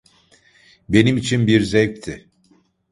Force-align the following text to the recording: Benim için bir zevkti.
Benim 0.89 1.17
için 1.17 1.47
bir 1.47 1.61
zevkti. 1.61 2.27